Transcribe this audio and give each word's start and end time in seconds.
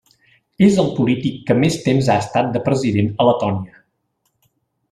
És 0.67 0.77
el 0.83 0.87
polític 0.99 1.35
que 1.51 1.57
més 1.63 1.77
temps 1.85 2.09
ha 2.13 2.17
estat 2.23 2.51
de 2.57 2.65
president 2.71 3.13
a 3.25 3.29
Letònia. 3.31 3.81